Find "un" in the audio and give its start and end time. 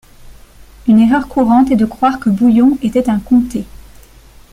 3.07-3.19